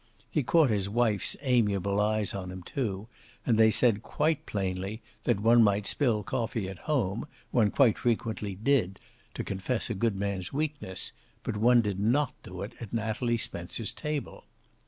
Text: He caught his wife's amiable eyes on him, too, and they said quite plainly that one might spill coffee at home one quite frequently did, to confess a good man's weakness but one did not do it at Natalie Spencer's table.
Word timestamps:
He 0.31 0.41
caught 0.41 0.71
his 0.71 0.89
wife's 0.89 1.37
amiable 1.43 2.01
eyes 2.01 2.33
on 2.33 2.49
him, 2.49 2.63
too, 2.63 3.07
and 3.45 3.55
they 3.55 3.69
said 3.69 4.01
quite 4.01 4.47
plainly 4.47 4.99
that 5.25 5.39
one 5.39 5.61
might 5.61 5.85
spill 5.85 6.23
coffee 6.23 6.67
at 6.67 6.79
home 6.89 7.27
one 7.51 7.69
quite 7.69 7.99
frequently 7.99 8.55
did, 8.55 8.99
to 9.35 9.43
confess 9.43 9.91
a 9.91 9.93
good 9.93 10.15
man's 10.15 10.51
weakness 10.51 11.11
but 11.43 11.55
one 11.55 11.81
did 11.81 11.99
not 11.99 12.33
do 12.41 12.63
it 12.63 12.73
at 12.79 12.91
Natalie 12.91 13.37
Spencer's 13.37 13.93
table. 13.93 14.45